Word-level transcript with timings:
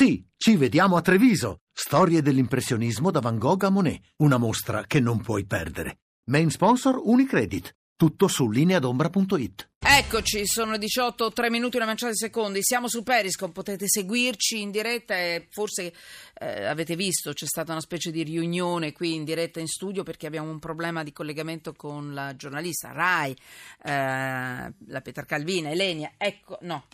Sì, 0.00 0.24
ci 0.36 0.54
vediamo 0.54 0.94
a 0.94 1.00
Treviso. 1.00 1.62
Storie 1.72 2.22
dell'impressionismo 2.22 3.10
da 3.10 3.18
Van 3.18 3.36
Gogh 3.36 3.64
a 3.64 3.68
Monet. 3.68 4.00
Una 4.18 4.36
mostra 4.38 4.84
che 4.86 5.00
non 5.00 5.20
puoi 5.20 5.44
perdere. 5.44 6.02
Main 6.30 6.50
sponsor 6.50 7.00
Unicredit. 7.02 7.77
Tutto 7.98 8.28
su 8.28 8.48
lineadombra.it. 8.48 9.70
Eccoci, 9.80 10.46
sono 10.46 10.70
le 10.70 10.78
18, 10.78 11.32
3 11.32 11.50
minuti 11.50 11.74
e 11.74 11.78
una 11.78 11.88
manciata 11.88 12.12
di 12.12 12.18
secondi. 12.18 12.60
Siamo 12.62 12.86
su 12.86 13.02
Periscope, 13.02 13.50
potete 13.50 13.88
seguirci 13.88 14.60
in 14.60 14.70
diretta 14.70 15.16
e 15.16 15.48
forse 15.50 15.92
eh, 16.38 16.64
avete 16.64 16.94
visto 16.94 17.32
c'è 17.32 17.46
stata 17.46 17.72
una 17.72 17.80
specie 17.80 18.12
di 18.12 18.22
riunione 18.22 18.92
qui 18.92 19.14
in 19.14 19.24
diretta 19.24 19.58
in 19.58 19.66
studio 19.66 20.04
perché 20.04 20.28
abbiamo 20.28 20.48
un 20.48 20.60
problema 20.60 21.02
di 21.02 21.10
collegamento 21.10 21.72
con 21.74 22.14
la 22.14 22.36
giornalista 22.36 22.92
Rai, 22.92 23.32
eh, 23.32 23.90
la 23.90 25.00
Peter 25.02 25.24
Calvina, 25.24 25.70
Elenia. 25.70 26.12
Ecco, 26.16 26.58
no, 26.62 26.84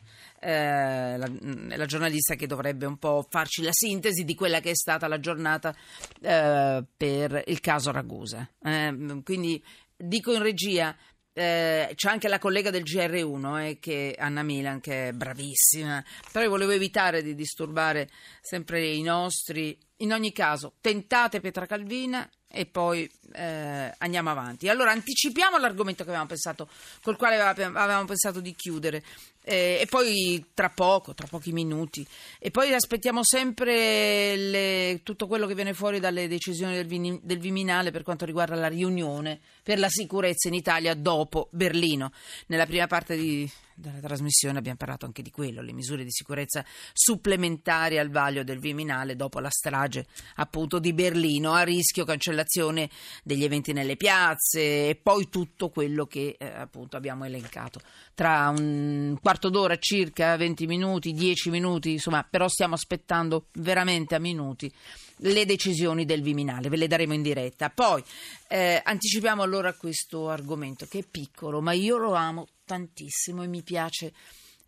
eh, 0.41 1.19
la, 1.19 1.31
la, 1.77 1.87
giornalista 1.87 2.35
che 2.35 2.47
dovrebbe 2.47 2.87
un 2.87 2.97
po' 2.97 3.27
farci 3.29 3.63
la 3.63 3.73
sintesi 3.73 4.25
di 4.25 4.35
quella 4.35 4.61
che 4.61 4.71
è 4.71 4.75
stata 4.75 5.09
la 5.09 5.21
giornata 5.21 5.75
eh, 6.23 6.83
per 6.97 7.43
il 7.47 7.61
caso 7.61 7.93
Ragusa. 7.93 8.49
Eh, 8.63 9.21
quindi 9.23 9.63
dico 10.07 10.33
in 10.33 10.43
regia, 10.43 10.97
eh, 11.37 11.93
c'è 11.95 12.09
anche 12.09 12.29
la 12.29 12.39
collega 12.39 12.71
del 12.71 12.85
GR1, 12.85 13.59
eh, 13.59 13.79
che, 13.81 14.15
Anna 14.17 14.43
Milan, 14.43 14.81
che 14.81 15.09
è 15.09 15.13
bravissima, 15.13 16.03
però 16.31 16.45
io 16.45 16.51
volevo 16.51 16.71
evitare 16.71 17.23
di 17.23 17.35
disturbare 17.35 18.09
sempre 18.41 18.87
i 18.87 19.03
nostri. 19.03 19.77
In 19.99 20.13
ogni 20.13 20.33
caso, 20.33 20.75
tentate 20.81 21.41
Petra 21.41 21.67
Calvina 21.67 22.29
e 22.47 22.67
poi 22.67 23.11
eh, 23.33 23.95
andiamo 23.99 24.31
avanti. 24.31 24.69
Allora, 24.69 24.91
anticipiamo 24.93 25.59
l'argomento 25.59 26.03
che 26.03 26.11
avevamo 26.11 26.29
pensato, 26.29 26.69
col 27.03 27.17
quale 27.17 27.41
avevamo 27.41 28.05
pensato 28.05 28.41
di 28.41 28.55
chiudere. 28.55 29.03
Eh, 29.47 29.79
e 29.83 29.87
poi 29.87 30.43
tra 30.55 30.71
poco, 30.71 31.13
tra 31.13 31.27
pochi 31.27 31.53
minuti, 31.53 32.07
e 32.39 32.51
poi 32.51 32.73
aspettiamo 32.73 33.23
sempre 33.23 34.37
le, 34.37 35.01
tutto 35.03 35.27
quello 35.27 35.47
che 35.47 35.55
viene 35.55 35.75
fuori 35.75 36.01
dalle 36.01 36.29
decisioni 36.29 36.75
del, 36.75 37.21
del, 37.23 37.39
Viminale 37.39 37.91
per 37.91 38.05
quanto 38.05 38.25
riguarda 38.25 38.55
la 38.55 38.69
riunione 38.69 39.39
per 39.63 39.79
la 39.79 39.91
sicurezza 39.91 40.49
in 40.49 40.55
Italia 40.55 40.95
dopo 40.95 41.49
Berlino. 41.51 42.11
Nella 42.47 42.65
prima 42.65 42.87
parte 42.87 43.17
di, 43.17 43.47
della 43.75 43.99
trasmissione 43.99 44.59
abbiamo 44.59 44.79
parlato 44.79 45.05
anche 45.05 45.21
di 45.21 45.31
quello, 45.31 45.61
le 45.61 45.73
misure 45.73 46.05
di 46.05 46.11
sicurezza 46.11 46.65
supplementari 46.93 47.99
al 47.99 48.11
vaglio 48.11 48.45
del 48.45 48.61
Viminale 48.61 49.17
dopo 49.17 49.41
la 49.41 49.51
strage 49.51 50.07
appunto 50.37 50.79
di 50.79 50.93
Berlino, 50.93 51.53
a 51.53 51.63
rischio 51.63 52.05
cancellazione 52.05 52.89
degli 53.23 53.45
eventi 53.45 53.73
nelle 53.73 53.97
piazze 53.97 54.89
e 54.89 55.01
poi 55.01 55.29
tutto 55.29 55.71
quello 55.71 56.07
che 56.07 56.37
eh, 56.39 56.47
appunto 56.47 56.97
abbiamo 56.97 57.25
elencato. 57.25 57.81
Tra 58.15 58.53
un 58.57 59.17
quarto 59.21 59.49
d'ora 59.49 59.77
circa, 59.79 60.37
20 60.37 60.67
minuti, 60.67 61.13
10 61.13 61.51
minuti, 61.51 61.93
insomma, 61.93 62.27
però 62.29 62.49
stiamo 62.49 62.75
aspettando 62.75 63.47
veramente 63.55 64.15
a 64.15 64.19
minuti 64.19 64.73
le 65.19 65.45
decisioni 65.47 66.05
del 66.05 66.23
Viminale, 66.23 66.69
ve 66.69 66.77
le 66.77 66.89
daremo 66.89 67.15
in 67.15 67.23
diretta. 67.23 67.71
Poi 67.71 68.03
eh, 68.49 68.81
anticipiamo 68.83 69.43
allora 69.43 69.73
questo 69.75 70.29
argomento 70.29 70.87
che 70.87 71.01
è 71.01 71.05
piccolo, 71.05 71.61
ma 71.61 71.73
io 71.73 71.97
lo 71.97 72.15
amo 72.15 72.49
tantissimo 72.65 73.43
e 73.43 73.47
mi 73.47 73.63
piace, 73.63 74.13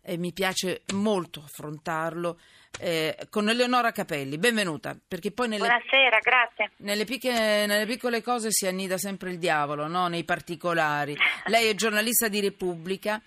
eh, 0.01 0.17
mi 0.17 0.31
piace 0.31 0.83
molto 0.93 1.41
affrontarlo. 1.43 2.39
Eh, 2.79 3.27
con 3.31 3.49
Eleonora 3.49 3.91
Capelli, 3.91 4.37
benvenuta. 4.37 4.95
Perché 5.07 5.31
poi 5.31 5.47
nelle, 5.47 5.65
Buonasera, 5.65 6.19
grazie. 6.21 6.71
Nelle, 6.77 7.05
picche, 7.05 7.31
nelle, 7.31 7.85
piccole 7.87 8.21
cose 8.21 8.51
si 8.51 8.67
annida 8.67 8.97
sempre 8.97 9.31
il 9.31 9.39
diavolo, 9.39 9.87
no? 9.87 10.07
nei 10.07 10.23
particolari. 10.23 11.17
Lei 11.47 11.69
è 11.69 11.75
giornalista 11.75 12.27
di 12.27 12.39
Repubblica 12.39 13.19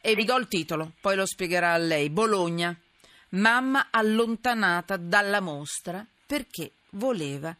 e 0.00 0.14
vi 0.14 0.24
do 0.24 0.36
il 0.36 0.48
titolo, 0.48 0.92
poi 1.00 1.14
lo 1.14 1.24
spiegherà 1.24 1.72
a 1.72 1.78
lei. 1.78 2.10
Bologna, 2.10 2.76
mamma 3.30 3.88
allontanata 3.90 4.96
dalla 4.96 5.40
mostra 5.40 6.04
perché 6.26 6.72
voleva 6.90 7.54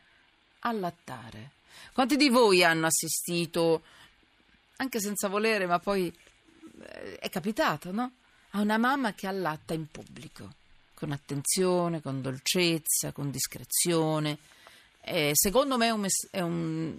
allattare. 0.60 1.52
Quanti 1.92 2.16
di 2.16 2.28
voi 2.28 2.64
hanno 2.64 2.86
assistito, 2.86 3.82
anche 4.78 5.00
senza 5.00 5.28
volere, 5.28 5.66
ma 5.66 5.78
poi 5.78 6.12
eh, 6.82 7.18
è 7.18 7.30
capitato, 7.30 7.92
no? 7.92 8.12
A 8.50 8.60
una 8.60 8.78
mamma 8.78 9.12
che 9.14 9.26
allatta 9.26 9.74
in 9.74 9.90
pubblico, 9.90 10.50
con 10.96 11.12
attenzione, 11.12 12.00
con 12.00 12.22
dolcezza, 12.22 13.12
con 13.12 13.30
discrezione. 13.30 14.38
Eh, 15.02 15.30
secondo 15.34 15.76
me 15.76 15.86
è, 15.86 15.90
un, 15.90 16.06
è 16.30 16.40
un, 16.40 16.96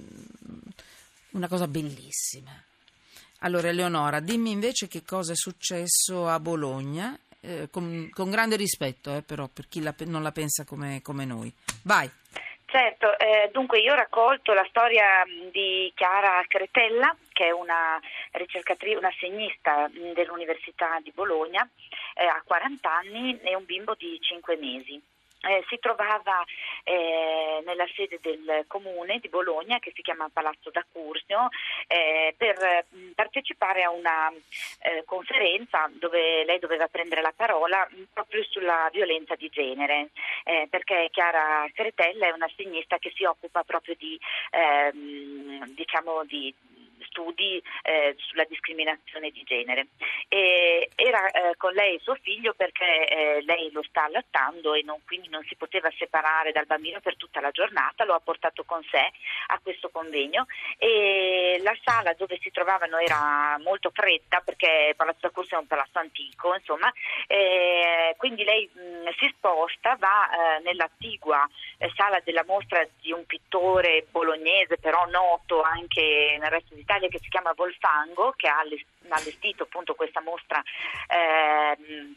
una 1.31 1.47
cosa 1.47 1.67
bellissima. 1.67 2.51
Allora, 3.39 3.69
Eleonora, 3.69 4.19
dimmi 4.19 4.51
invece 4.51 4.87
che 4.87 5.03
cosa 5.03 5.33
è 5.33 5.35
successo 5.35 6.27
a 6.27 6.39
Bologna, 6.39 7.17
eh, 7.41 7.69
con, 7.71 8.09
con, 8.13 8.29
grande 8.29 8.55
rispetto 8.55 9.15
eh, 9.15 9.21
però 9.21 9.47
per 9.47 9.67
chi 9.67 9.81
la, 9.81 9.93
non 10.05 10.23
la 10.23 10.31
pensa 10.31 10.63
come, 10.63 11.01
come 11.01 11.25
noi. 11.25 11.51
Vai. 11.83 12.09
Certo, 12.65 13.17
eh, 13.17 13.49
dunque 13.53 13.79
io 13.79 13.93
ho 13.93 13.95
raccolto 13.95 14.53
la 14.53 14.65
storia 14.69 15.23
di 15.51 15.91
Chiara 15.95 16.43
Cretella, 16.47 17.15
che 17.37 17.45
è 17.45 17.51
una 17.51 18.01
ricercatrice, 18.31 18.97
una 18.97 19.13
segnista 19.19 19.87
dell'Università 19.91 20.97
di 21.03 21.11
Bologna, 21.13 21.69
eh, 22.15 22.25
ha 22.25 22.41
40 22.43 22.91
anni 22.91 23.39
e 23.41 23.55
un 23.55 23.63
bimbo 23.63 23.93
di 23.93 24.17
5 24.19 24.57
mesi. 24.57 24.99
Eh, 25.41 25.63
si 25.69 25.77
trovava 25.77 26.43
eh, 26.83 27.61
nella 27.63 27.85
sede 27.95 28.17
del 28.19 28.65
comune 28.65 29.19
di 29.19 29.29
Bologna 29.29 29.77
che 29.77 29.91
si 29.93 30.01
chiama 30.01 30.31
Palazzo 30.33 30.71
da 30.71 30.83
Cursio 30.91 31.49
eh, 31.85 32.33
per 32.35 32.87
mh, 32.89 32.97
mm, 32.97 33.11
partecipare 33.11 33.83
a 33.83 33.91
una 33.91 34.33
eh, 34.79 35.03
conferenza 35.05 35.87
dove 35.93 36.43
lei 36.43 36.57
doveva 36.57 36.87
prendere 36.87 37.21
la 37.21 37.33
parola 37.35 37.87
mh, 37.87 37.99
mm, 37.99 38.03
proprio 38.13 38.43
sulla 38.45 38.89
violenza 38.91 39.35
di 39.35 39.47
genere. 39.49 40.09
Eh, 40.43 40.67
perché 40.71 41.09
Chiara 41.11 41.67
Cretella 41.71 42.25
è 42.25 42.31
una 42.31 42.49
sinistra 42.55 42.97
che 42.97 43.13
si 43.15 43.23
occupa 43.23 43.63
proprio 43.63 43.93
di, 43.95 44.19
ehm, 44.49 45.67
diciamo 45.75 46.23
di 46.25 46.51
studi 47.17 47.61
eh, 47.81 48.15
sulla 48.17 48.45
discriminazione 48.45 49.31
di 49.31 49.41
genere. 49.43 49.87
E 50.27 50.89
era 50.95 51.29
eh, 51.31 51.55
con 51.57 51.73
lei 51.73 51.99
suo 51.99 52.15
figlio 52.21 52.53
perché 52.53 53.07
eh, 53.07 53.41
lei 53.43 53.71
lo 53.71 53.81
sta 53.83 54.03
allattando 54.03 54.75
e 54.75 54.83
non, 54.83 54.99
quindi 55.05 55.27
non 55.29 55.43
si 55.47 55.55
poteva 55.55 55.89
separare 55.97 56.51
dal 56.51 56.67
bambino 56.67 56.99
per 56.99 57.17
tutta 57.17 57.41
la 57.41 57.49
giornata, 57.49 58.05
lo 58.05 58.13
ha 58.13 58.19
portato 58.19 58.63
con 58.63 58.83
sé 58.91 59.11
a 59.47 59.59
questo 59.61 59.89
convegno 59.89 60.45
e 60.77 61.59
la 61.63 61.75
sala 61.83 62.13
dove 62.13 62.37
si 62.41 62.51
trovavano 62.51 62.99
era 62.99 63.57
molto 63.63 63.89
fredda 63.91 64.41
perché 64.45 64.93
Palazzo 64.95 65.19
da 65.21 65.29
Corso 65.31 65.55
è 65.55 65.57
un 65.57 65.67
palazzo 65.67 65.97
antico, 65.99 66.53
insomma, 66.53 66.91
quindi 68.17 68.43
lei 68.43 68.69
mh, 68.71 69.09
si 69.17 69.31
sposta, 69.35 69.95
va 69.99 70.29
eh, 70.29 70.61
nell'attigua 70.61 71.47
eh, 71.77 71.91
sala 71.95 72.19
della 72.23 72.43
mostra 72.45 72.85
di 72.99 73.11
un 73.11 73.25
pittore 73.25 74.05
bolognese 74.11 74.77
però 74.77 75.05
noto 75.07 75.61
anche 75.61 76.37
nel 76.39 76.49
resto 76.49 76.75
d'Italia 76.75 77.06
che 77.09 77.19
si 77.19 77.29
chiama 77.29 77.53
Volfango, 77.53 78.33
che 78.35 78.47
ha 78.47 78.59
allestito 79.09 79.63
appunto 79.63 79.95
questa 79.95 80.21
mostra. 80.21 80.61
Eh, 81.07 82.15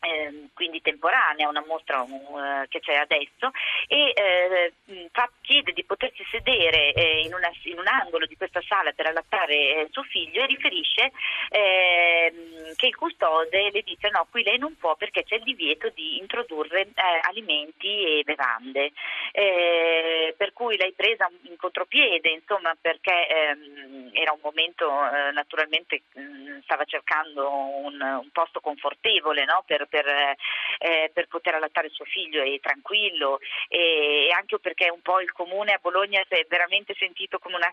eh, 0.00 0.48
quindi 0.52 0.80
temporanea, 0.82 1.48
una 1.48 1.64
mostra 1.66 2.00
uh, 2.02 2.66
che 2.68 2.80
c'è 2.80 2.94
adesso, 2.94 3.50
e 3.88 4.12
eh, 4.14 5.10
chiede 5.40 5.72
di 5.72 5.84
potersi 5.84 6.24
sedere 6.30 6.92
eh, 6.92 7.22
in, 7.24 7.34
una, 7.34 7.50
in, 7.62 7.78
un 7.78 7.86
angolo 7.86 8.26
di 8.26 8.36
questa 8.36 8.60
sala 8.66 8.92
per 8.92 9.06
allattare 9.06 9.54
eh, 9.54 9.88
suo 9.90 10.02
figlio 10.02 10.42
e 10.42 10.46
riferisce 10.46 11.12
ehm, 11.50 12.45
che 12.86 12.88
il 12.88 12.96
custode 12.96 13.70
le 13.72 13.82
dice 13.82 14.08
no, 14.10 14.26
qui 14.30 14.42
lei 14.42 14.58
non 14.58 14.76
può 14.76 14.94
perché 14.94 15.24
c'è 15.24 15.36
il 15.36 15.42
divieto 15.42 15.90
di 15.90 16.18
introdurre 16.18 16.82
eh, 16.82 16.92
alimenti 17.22 18.18
e 18.18 18.22
bevande, 18.24 18.92
eh, 19.32 20.34
per 20.36 20.52
cui 20.52 20.76
lei 20.76 20.92
presa 20.92 21.28
in 21.42 21.56
contropiede, 21.56 22.30
insomma, 22.30 22.76
perché 22.80 23.28
ehm, 23.28 24.10
era 24.12 24.32
un 24.32 24.40
momento 24.42 24.88
naturalmente 25.32 26.02
mh, 26.14 26.20
mm, 26.20 26.58
stava 26.62 26.84
cercando 26.84 27.50
un, 27.50 28.00
un 28.00 28.30
posto 28.32 28.60
confortevole 28.60 29.44
no? 29.44 29.62
per, 29.66 29.86
per, 29.88 30.06
eh, 30.06 31.10
per, 31.12 31.26
poter 31.28 31.54
allattare 31.54 31.88
suo 31.88 32.04
figlio 32.04 32.42
e 32.42 32.60
tranquillo 32.62 33.40
e, 33.68 34.28
e 34.28 34.30
anche 34.30 34.58
perché 34.58 34.90
un 34.90 35.02
po' 35.02 35.20
il 35.20 35.32
comune 35.32 35.72
a 35.72 35.80
Bologna 35.80 36.22
si 36.28 36.34
è 36.34 36.46
veramente 36.48 36.94
sentito 36.96 37.38
come 37.38 37.56
una 37.56 37.72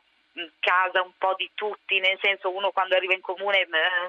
casa 0.59 1.01
un 1.01 1.11
po' 1.17 1.35
di 1.37 1.49
tutti, 1.53 1.99
nel 1.99 2.17
senso 2.21 2.49
uno 2.49 2.71
quando 2.71 2.95
arriva 2.95 3.13
in 3.13 3.21
comune 3.21 3.61
eh, 3.61 3.67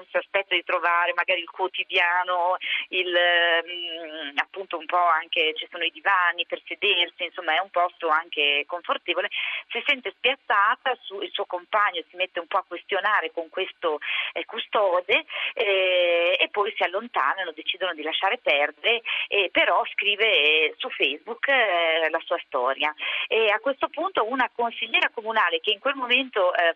si 0.09 0.17
aspetta 0.17 0.55
di 0.55 0.63
trovare 0.63 1.13
magari 1.13 1.41
il 1.41 1.49
quotidiano, 1.49 2.57
il, 2.89 3.13
mm, 3.13 4.37
appunto 4.37 4.77
un 4.77 4.85
po' 4.85 5.05
anche 5.05 5.53
ci 5.55 5.67
sono 5.69 5.83
i 5.83 5.91
divani 5.91 6.45
per 6.45 6.61
sedersi, 6.65 7.23
insomma 7.23 7.55
è 7.55 7.59
un 7.59 7.69
posto 7.69 8.09
anche 8.09 8.63
confortevole, 8.65 9.29
si 9.69 9.83
sente 9.85 10.13
spiazzata, 10.17 10.97
su, 11.01 11.21
il 11.21 11.31
suo 11.31 11.45
compagno 11.45 12.03
si 12.09 12.15
mette 12.15 12.39
un 12.39 12.47
po' 12.47 12.57
a 12.57 12.65
questionare 12.67 13.31
con 13.31 13.49
questo 13.49 13.99
eh, 14.33 14.45
custode 14.45 15.25
eh, 15.53 16.37
e 16.39 16.49
poi 16.49 16.73
si 16.75 16.83
allontanano, 16.83 17.51
decidono 17.51 17.93
di 17.93 18.01
lasciare 18.01 18.39
perdere, 18.39 19.01
eh, 19.27 19.49
però 19.51 19.83
scrive 19.93 20.73
su 20.77 20.89
Facebook 20.89 21.47
eh, 21.47 22.09
la 22.09 22.21
sua 22.25 22.39
storia. 22.45 22.93
E 23.27 23.49
a 23.49 23.59
questo 23.59 23.89
punto 23.89 24.27
una 24.27 24.49
consigliera 24.53 25.09
comunale 25.13 25.59
che 25.59 25.71
in 25.71 25.79
quel 25.79 25.95
momento 25.95 26.14
momento 26.15 26.53
eh, 26.55 26.75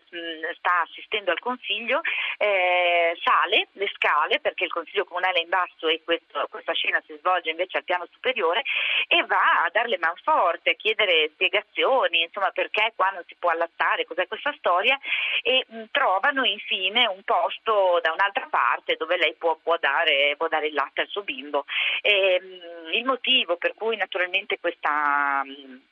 sta 0.58 0.82
assistendo 0.82 1.30
al 1.30 1.38
consiglio, 1.38 2.00
eh, 2.36 3.16
sale 3.22 3.68
le 3.72 3.90
scale 3.94 4.40
perché 4.40 4.64
il 4.64 4.72
consiglio 4.72 5.04
comunale 5.04 5.38
è 5.38 5.42
in 5.42 5.48
basso 5.48 5.88
e 5.88 6.02
questo, 6.04 6.46
questa 6.50 6.72
scena 6.72 7.02
si 7.06 7.16
svolge 7.18 7.50
invece 7.50 7.78
al 7.78 7.84
piano 7.84 8.06
superiore 8.12 8.62
e 9.08 9.24
va 9.24 9.64
a 9.64 9.70
darle 9.72 9.98
manforte, 9.98 10.70
a 10.70 10.74
chiedere 10.74 11.30
spiegazioni, 11.32 12.22
insomma 12.22 12.50
perché 12.50 12.92
qua 12.94 13.10
non 13.10 13.24
si 13.26 13.34
può 13.38 13.50
allattare, 13.50 14.04
cos'è 14.04 14.28
questa 14.28 14.54
storia 14.58 14.98
e 15.42 15.64
mh, 15.66 15.84
trovano 15.90 16.44
infine 16.44 17.06
un 17.06 17.22
posto 17.24 17.98
da 18.02 18.12
un'altra 18.12 18.46
parte 18.50 18.96
dove 18.96 19.16
lei 19.16 19.34
può, 19.34 19.56
può, 19.62 19.76
dare, 19.78 20.34
può 20.36 20.48
dare, 20.48 20.66
il 20.66 20.74
latte 20.74 21.02
al 21.02 21.08
suo 21.08 21.22
bimbo. 21.22 21.64
E, 22.02 22.40
mh, 22.40 22.92
il 22.92 23.04
motivo 23.04 23.56
per 23.56 23.74
cui 23.74 23.96
naturalmente 23.96 24.58
questa 24.60 25.42
mh, 25.44 25.89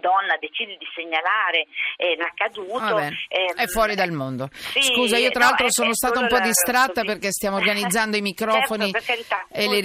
donna 0.00 0.36
decide 0.38 0.76
di 0.76 0.86
segnalare 0.94 1.66
eh, 1.96 2.16
l'accaduto 2.16 2.78
Vabbè, 2.78 3.10
ehm, 3.28 3.56
è 3.56 3.66
fuori 3.66 3.94
dal 3.94 4.12
mondo 4.12 4.48
sì, 4.52 4.82
scusa 4.82 5.18
io 5.18 5.30
tra 5.30 5.44
l'altro 5.44 5.66
sono 5.70 5.92
stata 5.94 6.20
un 6.20 6.28
po' 6.28 6.40
distratta 6.40 7.02
perché 7.02 7.30
stiamo 7.30 7.56
organizzando 7.56 8.16
i 8.16 8.22
microfoni 8.32 8.90
Certo, 8.90 8.98
per 8.98 9.04
carità, 9.04 9.46
e 9.50 9.68
le 9.68 9.80
scusi. 9.80 9.82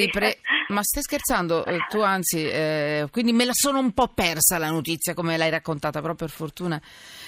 Ma 0.70 0.84
stai 0.84 1.02
scherzando? 1.02 1.66
Eh, 1.66 1.86
tu 1.90 2.00
anzi 2.02 2.44
eh, 2.46 3.08
quindi 3.12 3.32
me 3.32 3.46
la 3.46 3.54
sono 3.54 3.80
un 3.80 3.94
po' 3.94 4.10
persa 4.10 4.58
la 4.58 4.70
notizia 4.70 5.14
come 5.14 5.38
l'hai 5.38 5.50
raccontata 5.50 6.02
però 6.02 6.14
per 6.14 6.30
fortuna 6.30 6.82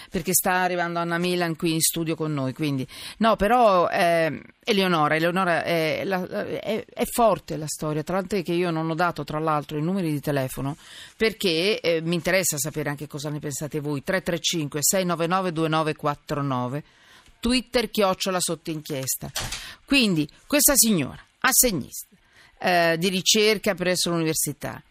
perché 0.10 0.34
sta 0.34 0.54
arrivando 0.56 1.00
Anna 1.00 1.18
Milan 1.18 1.56
qui 1.56 1.74
in 1.74 1.80
studio 1.82 2.16
con 2.16 2.34
noi 2.34 2.54
quindi. 2.54 2.86
No 3.20 3.36
però 3.36 3.88
eh, 3.88 4.42
Eleonora, 4.64 5.16
Eleonora 5.16 5.64
è, 5.64 6.04
la- 6.04 6.28
è- 6.60 6.86
è 6.86 7.06
forte 7.06 7.56
la 7.58 7.68
storia 7.68 8.04
tant'è 8.04 8.44
che 8.44 8.54
io 8.54 8.72
non 8.72 8.90
ho 8.90 8.96
dato 8.96 9.24
tra 9.24 9.40
l'altro 9.40 9.78
i 9.78 9.82
numeri 9.82 10.12
di 10.12 10.20
telefono 10.20 10.76
perché 11.16 11.80
eh, 11.80 12.02
mi 12.02 12.16
interessa 12.16 12.58
sapere 12.58 12.90
anche 12.90 13.08
cosa 13.08 13.30
ne 13.30 13.40
pensate 13.40 13.80
voi. 13.80 14.04
335 14.04 14.80
699 14.82 15.52
2949 15.54 16.84
Twitter 17.40 17.90
chiocciola 17.90 18.38
sotto 18.42 18.70
inchiesta. 18.70 19.32
Quindi 19.86 20.28
questa 20.46 20.74
signora 20.76 21.24
assegnista 21.40 22.09
eh, 22.60 22.96
di 22.98 23.10
ricerca 23.10 23.74
presso 23.74 24.10
l'università 24.10 24.82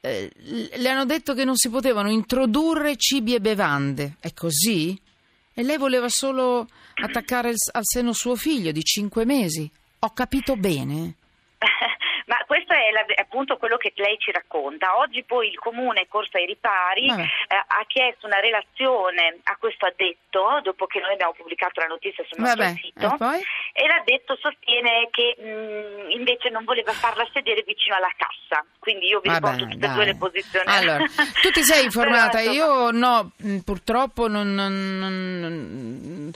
eh, 0.00 0.30
le 0.76 0.88
hanno 0.88 1.06
detto 1.06 1.32
che 1.32 1.44
non 1.44 1.56
si 1.56 1.70
potevano 1.70 2.10
introdurre 2.10 2.96
cibi 2.96 3.34
e 3.34 3.40
bevande 3.40 4.16
è 4.20 4.32
così? 4.34 5.00
e 5.54 5.62
lei 5.62 5.78
voleva 5.78 6.08
solo 6.08 6.68
attaccare 6.94 7.54
al 7.72 7.82
seno 7.84 8.12
suo 8.12 8.36
figlio 8.36 8.72
di 8.72 8.82
cinque 8.82 9.24
mesi 9.24 9.70
ho 10.00 10.10
capito 10.12 10.56
bene? 10.56 11.14
È 12.84 12.90
la- 12.90 13.04
appunto 13.16 13.56
quello 13.56 13.76
che 13.78 13.92
lei 13.96 14.18
ci 14.18 14.30
racconta. 14.30 14.98
Oggi 14.98 15.22
poi 15.24 15.48
il 15.48 15.58
comune 15.58 16.02
è 16.02 16.06
corso 16.06 16.36
ai 16.36 16.44
ripari, 16.46 17.06
Vabbè. 17.06 17.22
eh, 17.22 17.56
ha 17.66 17.84
chiesto 17.86 18.26
una 18.26 18.40
relazione 18.40 19.38
a 19.44 19.56
questo 19.56 19.86
addetto, 19.86 20.60
dopo 20.62 20.86
che 20.86 21.00
noi 21.00 21.12
abbiamo 21.14 21.32
pubblicato 21.32 21.80
la 21.80 21.86
notizia 21.86 22.24
sul 22.28 22.40
nostro 22.40 22.62
Vabbè, 22.62 22.76
sito, 22.80 23.16
e 23.72 23.82
e 23.84 23.86
l'addetto 23.86 24.36
sostiene 24.36 25.08
che 25.10 25.34
mh, 25.38 26.10
invece 26.10 26.48
non 26.50 26.64
voleva 26.64 26.92
farla 26.92 27.26
sedere 27.32 27.62
vicino 27.66 27.96
alla 27.96 28.12
cassa. 28.16 28.64
Quindi 28.78 29.06
io 29.06 29.20
vi 29.20 29.28
Vabbè, 29.30 29.40
riporto 29.52 29.72
tutte 29.72 29.86
e 29.86 29.88
due 29.88 30.04
le 30.04 30.16
posizioni. 30.16 30.66
Allora, 30.68 31.04
tu 31.40 31.50
ti 31.50 31.62
sei 31.62 31.84
informata, 31.88 32.38
Però, 32.38 32.52
io 32.52 32.90
no, 32.90 33.32
mh, 33.36 33.58
purtroppo 33.60 34.28
non- 34.28 34.54
non- 34.54 34.98
non- 34.98 36.32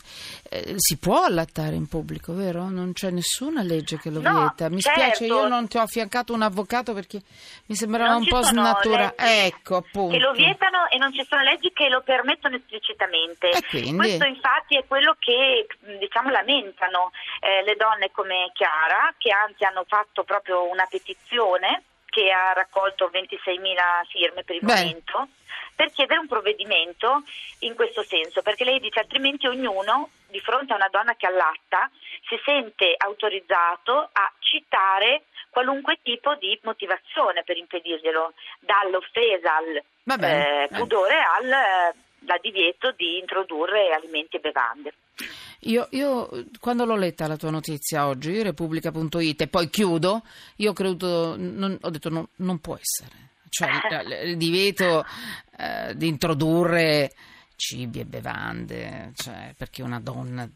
eh, 0.50 0.74
si 0.76 0.96
può 0.96 1.24
allattare 1.24 1.74
in 1.74 1.88
pubblico, 1.88 2.32
vero? 2.32 2.68
Non 2.68 2.92
c'è 2.94 3.10
nessuna 3.10 3.62
legge 3.62 3.98
che 3.98 4.08
lo 4.08 4.20
No, 4.20 4.32
vieta. 4.32 4.70
Mi 4.70 4.80
certo. 4.80 5.00
spiace, 5.00 5.26
io 5.26 5.46
non 5.46 5.68
ti 5.68 5.76
ho 5.76 5.82
affiancato 5.82 6.32
un 6.32 6.40
avvocato 6.40 6.94
perché 6.94 7.20
mi 7.66 7.74
sembrava 7.74 8.12
Non 8.12 8.22
un 8.22 8.28
po' 8.28 8.42
snatura. 8.42 9.12
Ecco, 9.14 9.76
appunto. 9.76 10.16
Che 10.16 10.18
lo 10.18 10.32
vietano 10.32 10.88
e 10.88 10.96
non 10.96 11.12
ci 11.12 11.22
sono 11.28 11.42
leggi 11.42 11.70
che 11.74 11.88
lo 11.90 12.00
permettono 12.00 12.56
esplicitamente. 12.56 13.50
E? 13.50 13.94
Questo 13.94 14.24
infatti 14.24 14.78
è 14.78 14.84
quello 14.86 15.16
che 15.18 15.66
diciamo, 15.98 16.30
lamentano 16.30 17.10
eh, 17.40 17.62
le 17.64 17.76
donne 17.76 18.10
come 18.10 18.50
Chiara, 18.54 19.12
che 19.18 19.30
anzi 19.30 19.64
hanno 19.64 19.84
fatto 19.86 20.24
proprio 20.24 20.70
una 20.70 20.86
petizione 20.88 21.82
che 22.08 22.30
ha 22.30 22.52
raccolto 22.52 23.10
26.000 23.12 24.06
firme 24.08 24.44
per 24.44 24.56
il 24.56 24.64
Beh. 24.64 24.74
momento 24.74 25.28
per 25.74 25.92
chiedere 25.92 26.18
un 26.18 26.26
provvedimento 26.26 27.22
in 27.60 27.74
questo 27.76 28.02
senso, 28.02 28.42
perché 28.42 28.64
lei 28.64 28.80
dice 28.80 28.98
altrimenti 28.98 29.46
ognuno 29.46 30.10
di 30.26 30.40
fronte 30.40 30.72
a 30.72 30.76
una 30.76 30.88
donna 30.90 31.14
che 31.14 31.26
allatta 31.26 31.88
si 32.26 32.36
sente 32.44 32.94
autorizzato 32.96 34.08
a 34.12 34.32
citare 34.40 35.22
qualunque 35.50 36.00
tipo 36.02 36.34
di 36.34 36.58
motivazione 36.64 37.44
per 37.44 37.56
impedirglielo, 37.56 38.32
dall'offesa 38.58 39.56
al 39.56 39.82
Va 40.02 40.16
bene, 40.16 40.64
eh, 40.64 40.68
pudore 40.68 41.20
al 41.20 41.46
eh, 41.48 41.94
al 42.26 42.40
divieto 42.40 42.92
di 42.92 43.18
introdurre 43.18 43.92
alimenti 43.92 44.36
e 44.36 44.40
bevande. 44.40 44.92
Io, 45.62 45.88
io, 45.90 46.46
quando 46.60 46.84
l'ho 46.84 46.96
letta 46.96 47.26
la 47.26 47.36
tua 47.36 47.50
notizia 47.50 48.06
oggi, 48.06 48.42
Repubblica.it, 48.42 49.40
e 49.40 49.48
poi 49.48 49.68
chiudo, 49.68 50.22
io 50.56 50.70
ho 50.70 50.72
creduto, 50.72 51.34
non- 51.36 51.76
ho 51.80 51.90
detto 51.90 52.08
no, 52.10 52.28
non 52.36 52.60
può 52.60 52.76
essere. 52.76 53.30
Cioè 53.48 53.68
il, 54.24 54.36
divieto 54.36 55.04
eh, 55.56 55.96
di 55.96 56.06
introdurre 56.06 57.12
cibi 57.56 58.00
e 58.00 58.04
bevande, 58.04 59.12
cioè, 59.16 59.52
perché 59.56 59.82
una 59.82 59.98
donna 59.98 60.48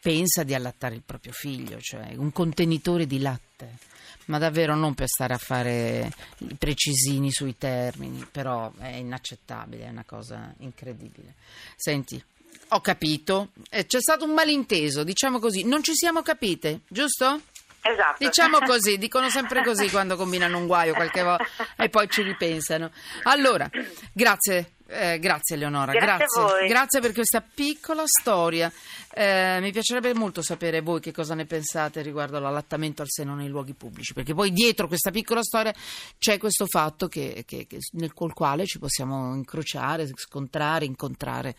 pensa 0.00 0.42
di 0.42 0.54
allattare 0.54 0.94
il 0.94 1.02
proprio 1.04 1.32
figlio, 1.32 1.78
cioè 1.80 2.14
un 2.16 2.32
contenitore 2.32 3.06
di 3.06 3.20
latte. 3.20 3.84
Ma 4.26 4.38
davvero 4.38 4.74
non 4.74 4.94
per 4.94 5.06
stare 5.06 5.34
a 5.34 5.38
fare 5.38 6.10
i 6.38 6.54
precisini 6.54 7.30
sui 7.30 7.56
termini, 7.56 8.26
però 8.28 8.72
è 8.78 8.96
inaccettabile, 8.96 9.84
è 9.84 9.90
una 9.90 10.02
cosa 10.04 10.52
incredibile. 10.58 11.34
Senti, 11.76 12.20
ho 12.68 12.80
capito, 12.80 13.50
eh, 13.70 13.86
c'è 13.86 14.00
stato 14.00 14.24
un 14.24 14.32
malinteso, 14.32 15.04
diciamo 15.04 15.38
così, 15.38 15.64
non 15.64 15.82
ci 15.82 15.94
siamo 15.94 16.22
capite, 16.22 16.80
giusto? 16.88 17.40
Esatto. 17.80 18.24
Diciamo 18.24 18.58
così, 18.66 18.98
dicono 18.98 19.30
sempre 19.30 19.62
così 19.62 19.88
quando 19.90 20.16
combinano 20.16 20.58
un 20.58 20.66
guaio 20.66 20.94
qualche 20.94 21.22
volta 21.22 21.46
e 21.76 21.88
poi 21.88 22.08
ci 22.08 22.22
ripensano. 22.22 22.90
Allora, 23.24 23.68
grazie, 24.12 24.75
eh, 24.88 25.18
grazie 25.18 25.56
Eleonora, 25.56 25.92
Grazie 25.92 26.26
voi. 26.40 26.68
Grazie 26.68 27.00
per 27.00 27.12
questa 27.12 27.40
piccola 27.42 28.02
storia. 28.06 28.70
Eh, 29.12 29.58
mi 29.60 29.72
piacerebbe 29.72 30.12
molto 30.14 30.42
sapere 30.42 30.80
voi 30.82 31.00
che 31.00 31.10
cosa 31.12 31.34
ne 31.34 31.46
pensate 31.46 32.02
riguardo 32.02 32.38
l'allattamento 32.38 33.00
al 33.02 33.08
seno 33.10 33.34
nei 33.34 33.48
luoghi 33.48 33.72
pubblici, 33.72 34.12
perché 34.12 34.34
poi 34.34 34.52
dietro 34.52 34.86
questa 34.88 35.10
piccola 35.10 35.42
storia 35.42 35.72
c'è 36.18 36.36
questo 36.38 36.66
fatto 36.66 37.08
che, 37.08 37.44
che- 37.46 37.66
che- 37.66 37.78
nel 37.92 38.12
col 38.12 38.34
quale 38.34 38.66
ci 38.66 38.78
possiamo 38.78 39.34
incrociare, 39.34 40.06
scontrare, 40.14 40.84
incontrare 40.84 41.56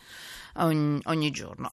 ogni, 0.56 1.00
ogni 1.06 1.30
giorno. 1.30 1.66